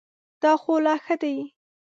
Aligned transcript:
دا 0.41 0.51
خو 0.61 0.73
لا 0.85 0.95
ښه 1.03 1.15
دی. 1.21 1.35